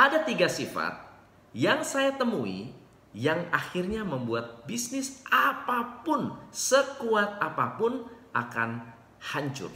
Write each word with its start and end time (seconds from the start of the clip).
Ada 0.00 0.24
tiga 0.24 0.48
sifat 0.48 0.96
yang 1.52 1.84
saya 1.84 2.16
temui 2.16 2.72
yang 3.12 3.44
akhirnya 3.52 4.00
membuat 4.00 4.64
bisnis 4.64 5.20
apa 5.28 6.00
pun, 6.00 6.40
sekuat 6.48 7.36
apa 7.36 7.76
pun 7.76 8.08
akan 8.32 8.80
hancur. 9.20 9.68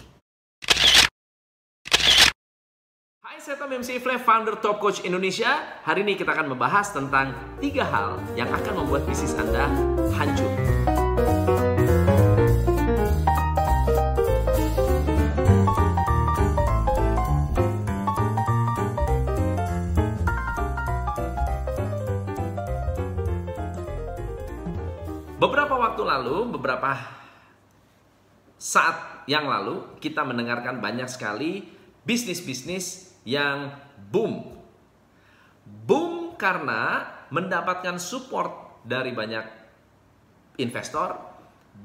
Hai, 3.21 3.37
saya 3.37 3.61
Tom 3.61 3.69
MC 3.69 4.01
Ifle, 4.01 4.17
founder 4.17 4.57
Top 4.65 4.81
Coach 4.81 5.05
Indonesia. 5.05 5.61
Hari 5.85 6.01
ini 6.01 6.17
kita 6.17 6.33
akan 6.33 6.57
membahas 6.57 6.97
tentang 6.97 7.61
tiga 7.61 7.85
hal 7.85 8.17
yang 8.33 8.49
akan 8.49 8.81
membuat 8.81 9.05
bisnis 9.05 9.37
Anda 9.37 9.69
hancur. 10.17 10.49
Lalu, 26.05 26.55
beberapa 26.55 26.95
saat 28.61 29.27
yang 29.27 29.49
lalu, 29.49 29.99
kita 29.99 30.23
mendengarkan 30.23 30.79
banyak 30.79 31.09
sekali 31.09 31.65
bisnis-bisnis 32.05 33.17
yang 33.25 33.73
boom. 34.13 34.53
Boom 35.65 36.37
karena 36.37 37.09
mendapatkan 37.33 37.97
support 37.97 38.85
dari 38.85 39.17
banyak 39.17 39.45
investor, 40.61 41.17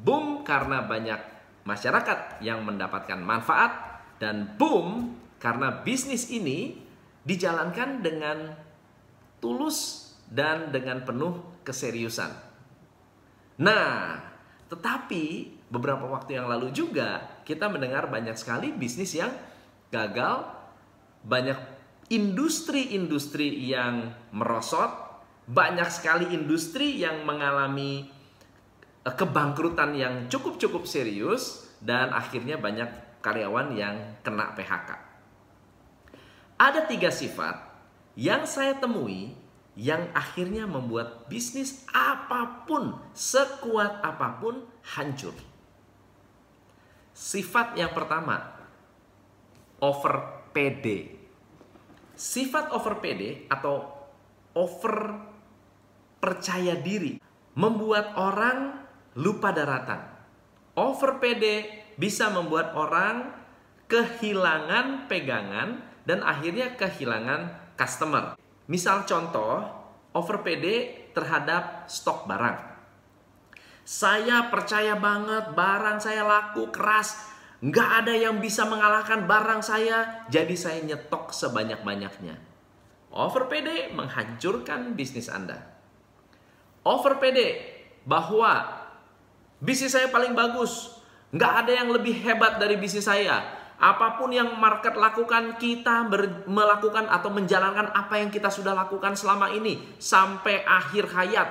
boom 0.04 0.44
karena 0.44 0.84
banyak 0.84 1.20
masyarakat 1.64 2.44
yang 2.44 2.62
mendapatkan 2.68 3.18
manfaat, 3.18 4.04
dan 4.20 4.60
boom 4.60 5.16
karena 5.40 5.80
bisnis 5.82 6.28
ini 6.28 6.76
dijalankan 7.24 8.04
dengan 8.04 8.52
tulus 9.40 10.12
dan 10.28 10.70
dengan 10.76 11.08
penuh 11.08 11.64
keseriusan. 11.64 12.49
Nah, 13.60 14.16
tetapi 14.72 15.24
beberapa 15.68 16.08
waktu 16.08 16.40
yang 16.40 16.48
lalu 16.48 16.72
juga 16.72 17.44
kita 17.44 17.68
mendengar 17.68 18.08
banyak 18.08 18.40
sekali 18.40 18.72
bisnis 18.72 19.12
yang 19.14 19.36
gagal, 19.92 20.48
banyak 21.28 21.60
industri-industri 22.10 23.52
yang 23.70 24.16
merosot, 24.32 24.90
banyak 25.50 25.90
sekali 25.92 26.32
industri 26.32 27.02
yang 27.02 27.28
mengalami 27.28 28.08
eh, 29.04 29.14
kebangkrutan 29.14 29.92
yang 29.94 30.14
cukup-cukup 30.32 30.88
serius 30.88 31.68
dan 31.84 32.16
akhirnya 32.16 32.56
banyak 32.56 33.20
karyawan 33.20 33.76
yang 33.76 33.96
kena 34.24 34.56
PHK. 34.56 34.90
Ada 36.60 36.88
tiga 36.88 37.08
sifat 37.12 37.56
yang 38.20 38.44
saya 38.44 38.76
temui 38.76 39.32
yang 39.80 40.12
akhirnya 40.12 40.68
membuat 40.68 41.32
bisnis 41.32 41.88
apa 41.96 42.68
pun, 42.68 43.00
sekuat 43.16 44.04
apa 44.04 44.36
pun, 44.44 44.68
hancur. 44.84 45.32
Sifat 47.16 47.80
yang 47.80 47.96
pertama, 47.96 48.44
over 49.80 50.44
PD. 50.52 51.16
Sifat 52.12 52.76
over 52.76 53.00
PD 53.00 53.48
atau 53.48 53.88
over 54.52 55.16
percaya 56.20 56.76
diri 56.76 57.16
membuat 57.56 58.20
orang 58.20 58.84
lupa 59.16 59.56
daratan. 59.56 60.04
Over 60.76 61.24
PD 61.24 61.64
bisa 61.96 62.28
membuat 62.28 62.76
orang 62.76 63.32
kehilangan 63.88 65.08
pegangan 65.08 65.88
dan 66.04 66.20
akhirnya 66.20 66.76
kehilangan 66.76 67.56
customer. 67.80 68.36
Misal 68.70 69.02
contoh, 69.10 69.66
over 70.14 70.46
PD 70.46 70.94
terhadap 71.10 71.90
stok 71.90 72.30
barang. 72.30 72.58
Saya 73.82 74.54
percaya 74.54 74.94
banget 74.94 75.58
barang 75.58 75.98
saya 75.98 76.22
laku 76.22 76.70
keras. 76.70 77.18
Nggak 77.66 77.90
ada 78.06 78.14
yang 78.14 78.38
bisa 78.38 78.64
mengalahkan 78.70 79.26
barang 79.26 79.66
saya, 79.66 80.24
jadi 80.30 80.54
saya 80.54 80.80
nyetok 80.86 81.34
sebanyak-banyaknya. 81.34 82.38
Over 83.10 83.50
PD 83.50 83.90
menghancurkan 83.92 84.94
bisnis 84.94 85.28
Anda. 85.28 85.60
Over 86.86 87.18
PD 87.18 87.58
bahwa 88.06 88.86
bisnis 89.60 89.98
saya 89.98 90.14
paling 90.14 90.38
bagus, 90.38 91.02
nggak 91.34 91.54
ada 91.66 91.72
yang 91.84 91.90
lebih 91.90 92.16
hebat 92.22 92.62
dari 92.62 92.78
bisnis 92.78 93.10
saya 93.10 93.59
Apa 93.80 94.20
pun 94.20 94.36
yang 94.36 94.60
market 94.60 94.92
lakukan, 95.00 95.56
kita 95.56 96.04
melakukan 96.52 97.08
atau 97.08 97.32
menjalankan 97.32 97.96
apa 97.96 98.20
yang 98.20 98.28
kita 98.28 98.52
sudah 98.52 98.76
lakukan 98.76 99.16
selama 99.16 99.56
ini 99.56 99.80
sampai 99.96 100.68
akhir 100.68 101.08
hayat. 101.16 101.48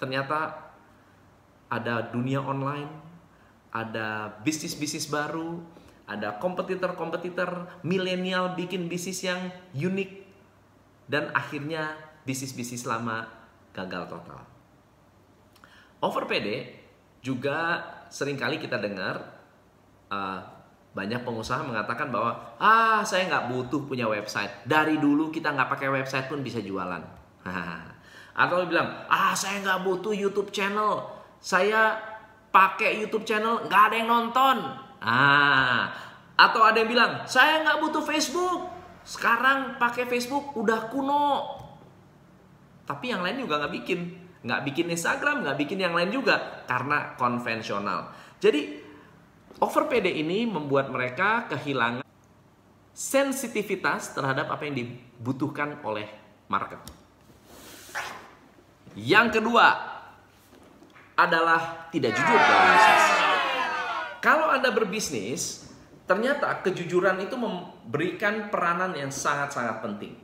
Ternyata 0.00 0.56
ada 1.68 2.08
dunia 2.08 2.40
online, 2.40 2.88
ada 3.76 4.40
bisnis-bisnis 4.40 5.12
baru, 5.12 5.60
ada 6.08 6.40
kompetitor-kompetitor 6.40 7.84
milenial 7.84 8.56
bikin 8.56 8.88
bisnis 8.88 9.20
yang 9.20 9.52
unik 9.76 10.10
dan 11.12 11.28
akhirnya 11.36 11.92
bisnis-bisnis 12.24 12.88
lama 12.88 13.28
gagal 13.76 14.08
total. 14.08 14.40
Over 16.00 16.24
PD 16.24 16.72
juga 17.20 17.84
sering 18.08 18.40
kali 18.40 18.56
kita 18.56 18.80
dengar 18.80 19.22
uh, 20.08 20.61
banyak 20.92 21.24
pengusaha 21.24 21.64
mengatakan 21.64 22.12
bahwa 22.12 22.36
ah 22.60 23.00
saya 23.00 23.28
nggak 23.28 23.48
butuh 23.48 23.80
punya 23.88 24.04
website. 24.04 24.68
Dari 24.68 25.00
dulu 25.00 25.32
kita 25.32 25.52
nggak 25.52 25.68
pakai 25.72 25.88
website 25.88 26.28
pun 26.28 26.44
bisa 26.44 26.60
jualan. 26.60 27.00
Atau 28.42 28.64
bilang 28.68 29.08
ah 29.08 29.32
saya 29.32 29.64
nggak 29.64 29.80
butuh 29.84 30.12
YouTube 30.12 30.52
channel. 30.52 31.08
Saya 31.40 31.96
pakai 32.52 33.00
YouTube 33.00 33.24
channel 33.24 33.64
nggak 33.66 33.82
ada 33.88 33.96
yang 33.96 34.08
nonton. 34.08 34.56
Ah 35.02 36.12
atau 36.42 36.64
ada 36.66 36.82
yang 36.82 36.90
bilang 36.90 37.12
saya 37.28 37.62
nggak 37.62 37.78
butuh 37.78 38.02
Facebook. 38.02 38.60
Sekarang 39.02 39.78
pakai 39.78 40.06
Facebook 40.06 40.54
udah 40.58 40.90
kuno. 40.90 41.58
Tapi 42.82 43.14
yang 43.14 43.22
lain 43.22 43.46
juga 43.46 43.62
nggak 43.62 43.74
bikin. 43.82 44.00
Nggak 44.42 44.62
bikin 44.66 44.86
Instagram, 44.90 45.46
nggak 45.46 45.58
bikin 45.58 45.78
yang 45.78 45.94
lain 45.94 46.10
juga. 46.10 46.66
Karena 46.66 47.14
konvensional. 47.14 48.10
Jadi 48.42 48.81
Over 49.62 49.86
PD 49.86 50.18
ini 50.18 50.42
membuat 50.42 50.90
mereka 50.90 51.46
kehilangan 51.46 52.02
sensitivitas 52.90 54.10
terhadap 54.10 54.50
apa 54.50 54.66
yang 54.66 54.74
dibutuhkan 54.74 55.78
oleh 55.86 56.10
market. 56.50 56.82
Yang 58.98 59.38
kedua 59.38 59.66
adalah 61.14 61.86
tidak 61.94 62.10
jujur 62.10 62.38
dalam 62.42 62.66
bisnis. 62.74 63.04
Kalau 64.18 64.50
Anda 64.50 64.70
berbisnis, 64.74 65.42
ternyata 66.10 66.58
kejujuran 66.66 67.22
itu 67.22 67.38
memberikan 67.38 68.50
peranan 68.50 68.98
yang 68.98 69.14
sangat-sangat 69.14 69.78
penting. 69.78 70.18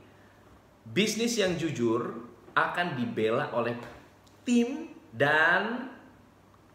Bisnis 0.83 1.39
yang 1.39 1.55
jujur 1.55 2.27
akan 2.59 2.99
dibela 2.99 3.55
oleh 3.55 3.79
tim 4.43 4.91
dan 5.15 5.95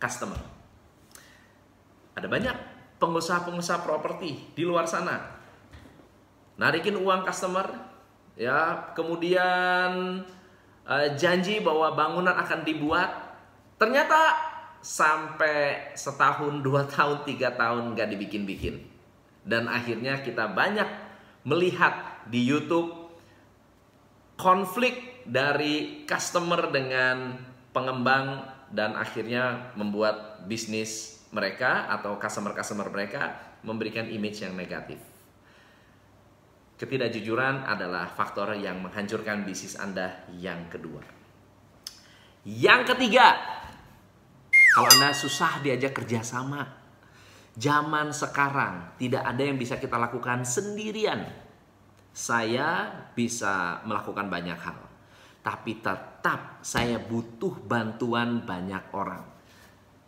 customer. 0.00 0.53
Ada 2.14 2.30
banyak 2.30 2.56
pengusaha-pengusaha 3.02 3.82
properti 3.82 4.54
di 4.54 4.62
luar 4.62 4.86
sana. 4.86 5.20
Narikin 6.54 6.94
uang 6.94 7.26
customer, 7.26 7.66
ya, 8.38 8.90
kemudian 8.94 10.22
uh, 10.86 11.08
janji 11.18 11.58
bahwa 11.58 11.92
bangunan 11.98 12.34
akan 12.38 12.62
dibuat. 12.62 13.10
Ternyata 13.74 14.38
sampai 14.78 15.90
setahun, 15.98 16.62
dua 16.62 16.86
tahun, 16.86 17.26
tiga 17.26 17.50
tahun 17.58 17.98
nggak 17.98 18.08
dibikin-bikin. 18.14 18.78
Dan 19.42 19.66
akhirnya 19.66 20.22
kita 20.22 20.54
banyak 20.54 20.86
melihat 21.44 22.24
di 22.30 22.40
YouTube 22.40 23.04
konflik 24.38 25.24
dari 25.26 26.06
customer 26.08 26.70
dengan 26.70 27.38
pengembang 27.74 28.46
dan 28.70 28.94
akhirnya 28.94 29.74
membuat 29.74 30.46
bisnis 30.46 31.23
mereka 31.34 31.90
atau 31.90 32.14
customer-customer 32.16 32.88
mereka 32.94 33.22
memberikan 33.66 34.06
image 34.06 34.46
yang 34.46 34.54
negatif. 34.54 35.02
Ketidakjujuran 36.78 37.66
adalah 37.66 38.06
faktor 38.06 38.54
yang 38.54 38.82
menghancurkan 38.82 39.42
bisnis 39.42 39.74
Anda 39.74 40.26
yang 40.38 40.70
kedua. 40.70 41.02
Yang 42.46 42.94
ketiga, 42.94 43.34
kalau 44.74 44.90
Anda 44.98 45.10
susah 45.14 45.62
diajak 45.62 45.94
kerjasama, 45.94 46.66
zaman 47.54 48.10
sekarang 48.10 48.98
tidak 48.98 49.22
ada 49.22 49.42
yang 49.42 49.58
bisa 49.58 49.78
kita 49.78 49.98
lakukan 49.98 50.42
sendirian. 50.46 51.24
Saya 52.14 52.90
bisa 53.14 53.82
melakukan 53.82 54.30
banyak 54.30 54.58
hal, 54.58 54.78
tapi 55.42 55.82
tetap 55.82 56.62
saya 56.62 57.02
butuh 57.02 57.58
bantuan 57.66 58.46
banyak 58.46 58.82
orang. 58.94 59.33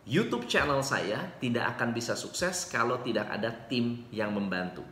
YouTube 0.07 0.47
channel 0.47 0.79
saya 0.87 1.35
tidak 1.43 1.75
akan 1.75 1.91
bisa 1.91 2.15
sukses 2.15 2.71
kalau 2.71 3.03
tidak 3.03 3.27
ada 3.27 3.51
tim 3.51 4.07
yang 4.07 4.31
membantu. 4.31 4.87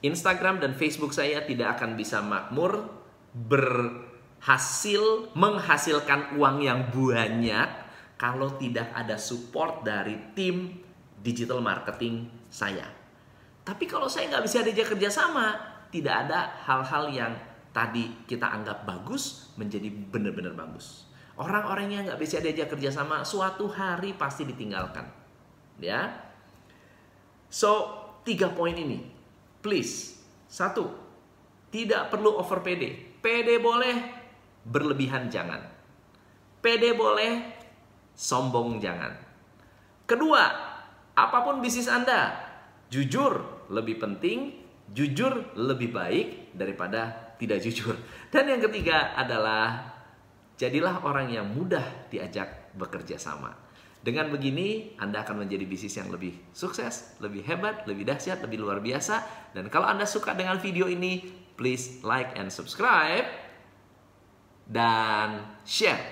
Instagram 0.00 0.64
dan 0.64 0.72
Facebook 0.72 1.12
saya 1.12 1.44
tidak 1.44 1.76
akan 1.76 1.94
bisa 1.94 2.24
makmur 2.24 2.88
berhasil 3.36 5.28
menghasilkan 5.36 6.40
uang 6.40 6.64
yang 6.64 6.88
banyak 6.88 7.68
kalau 8.16 8.56
tidak 8.56 8.88
ada 8.96 9.20
support 9.20 9.84
dari 9.84 10.32
tim 10.32 10.80
digital 11.20 11.60
marketing 11.60 12.32
saya. 12.48 12.88
Tapi 13.60 13.84
kalau 13.84 14.08
saya 14.08 14.32
nggak 14.32 14.44
bisa 14.48 14.64
diajak 14.64 14.96
kerjasama, 14.96 15.54
tidak 15.92 16.26
ada 16.26 16.64
hal-hal 16.64 17.04
yang 17.12 17.32
tadi 17.76 18.24
kita 18.24 18.48
anggap 18.48 18.88
bagus 18.88 19.52
menjadi 19.60 19.92
benar-benar 19.92 20.56
bagus. 20.56 21.11
Orang-orang 21.40 21.88
yang 21.88 22.02
nggak 22.04 22.20
bisa 22.20 22.44
diajak 22.44 22.68
kerjasama 22.68 23.24
suatu 23.24 23.64
hari 23.72 24.12
pasti 24.12 24.44
ditinggalkan. 24.44 25.08
Ya. 25.80 26.12
So, 27.48 27.88
tiga 28.24 28.52
poin 28.52 28.76
ini. 28.76 29.00
Please. 29.64 30.20
Satu, 30.52 30.92
tidak 31.72 32.12
perlu 32.12 32.36
over 32.36 32.60
PD. 32.60 33.16
PD 33.24 33.56
boleh, 33.56 33.96
berlebihan 34.68 35.32
jangan. 35.32 35.64
PD 36.60 36.92
boleh, 36.92 37.48
sombong 38.12 38.76
jangan. 38.76 39.16
Kedua, 40.04 40.44
apa 41.16 41.38
pun 41.40 41.64
bisnis 41.64 41.88
Anda, 41.88 42.36
jujur 42.92 43.64
lebih 43.72 43.96
penting, 43.96 44.60
jujur 44.92 45.56
lebih 45.56 45.88
baik 45.96 46.52
daripada 46.52 47.32
tidak 47.40 47.64
jujur. 47.64 47.96
Dan 48.32 48.52
yang 48.52 48.60
ketiga 48.60 49.16
adalah 49.16 49.91
jadilah 50.56 51.04
orang 51.04 51.32
yang 51.32 51.46
mudah 51.48 52.08
diajak 52.08 52.74
bekerja 52.76 53.16
sama. 53.20 53.54
Dengan 54.02 54.34
begini, 54.34 54.98
Anda 54.98 55.22
akan 55.22 55.46
menjadi 55.46 55.62
bisnis 55.62 55.94
yang 55.94 56.10
lebih 56.10 56.34
sukses, 56.50 57.14
lebih 57.22 57.46
hebat, 57.46 57.86
lebih 57.86 58.02
dahsyat, 58.02 58.42
lebih 58.42 58.58
luar 58.58 58.82
biasa. 58.82 59.22
Dan 59.54 59.70
kalau 59.70 59.86
Anda 59.86 60.10
suka 60.10 60.34
dengan 60.34 60.58
video 60.58 60.90
ini, 60.90 61.22
please 61.54 62.02
like 62.02 62.34
and 62.34 62.50
subscribe 62.50 63.22
dan 64.66 65.46
share. 65.62 66.02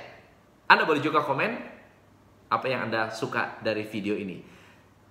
Anda 0.70 0.86
boleh 0.86 1.02
juga 1.02 1.26
komen 1.26 1.50
apa 2.46 2.66
yang 2.70 2.86
Anda 2.86 3.10
suka 3.10 3.58
dari 3.58 3.82
video 3.82 4.14
ini. 4.14 4.38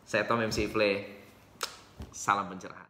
Saya 0.07 0.23
Tom 0.23 0.39
MC 0.39 0.71
Play. 0.71 1.19
Salam 2.15 2.47
pencerahan. 2.47 2.88